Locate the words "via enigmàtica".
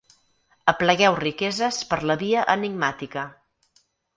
2.25-3.29